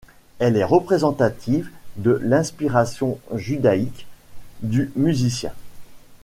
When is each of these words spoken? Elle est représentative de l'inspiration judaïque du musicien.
Elle 0.39 0.57
est 0.57 0.63
représentative 0.63 1.69
de 1.97 2.19
l'inspiration 2.23 3.19
judaïque 3.35 4.07
du 4.63 4.91
musicien. 4.95 5.51